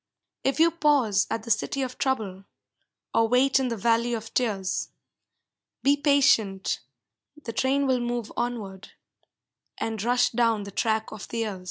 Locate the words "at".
1.29-1.43